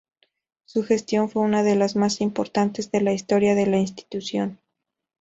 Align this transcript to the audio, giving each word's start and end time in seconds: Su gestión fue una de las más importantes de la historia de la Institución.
Su 0.65 0.81
gestión 0.83 1.29
fue 1.29 1.43
una 1.43 1.61
de 1.61 1.75
las 1.75 1.95
más 1.95 2.21
importantes 2.21 2.89
de 2.91 3.01
la 3.01 3.13
historia 3.13 3.53
de 3.53 3.67
la 3.67 3.77
Institución. 3.77 4.57